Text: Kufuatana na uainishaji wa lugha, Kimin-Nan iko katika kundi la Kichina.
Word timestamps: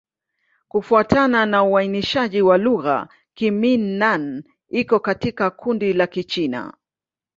Kufuatana 0.67 1.45
na 1.45 1.63
uainishaji 1.63 2.41
wa 2.41 2.57
lugha, 2.57 3.07
Kimin-Nan 3.33 4.43
iko 4.69 4.99
katika 4.99 5.49
kundi 5.49 5.93
la 5.93 6.07
Kichina. 6.07 6.73